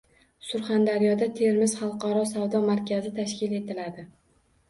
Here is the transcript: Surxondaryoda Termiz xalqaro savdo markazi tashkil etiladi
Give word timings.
Surxondaryoda 0.45 1.25
Termiz 1.39 1.75
xalqaro 1.81 2.23
savdo 2.31 2.61
markazi 2.71 3.11
tashkil 3.19 3.53
etiladi 3.61 4.07